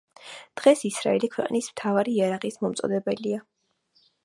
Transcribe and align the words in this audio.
დღეს 0.61 0.79
ისრაელი 0.89 1.29
ქვეყნის 1.35 1.69
მთავარი 1.75 2.17
იარაღის 2.23 2.59
მიმწოდებელია. 2.65 3.45